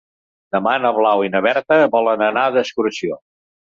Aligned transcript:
Demà 0.55 0.71
na 0.85 0.91
Blau 0.95 1.21
i 1.27 1.31
na 1.35 1.41
Berta 1.47 1.77
volen 1.97 2.25
anar 2.31 2.47
d'excursió. 2.57 3.19